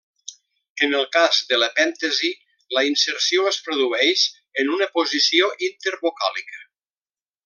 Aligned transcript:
En 0.85 0.93
el 0.99 1.03
cas 1.15 1.41
de 1.51 1.59
l'epèntesi, 1.63 2.31
la 2.77 2.83
inserció 2.93 3.45
es 3.51 3.61
produeix 3.67 4.23
en 4.63 4.73
una 4.79 4.89
posició 4.99 5.51
intervocàlica. 5.73 6.65